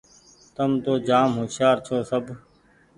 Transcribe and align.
تم 0.55 0.69
تو 0.83 0.93
جآم 1.07 1.29
هوشيآر 1.39 1.75
ڇوٚنٚ 1.85 2.07
سب 2.09 2.23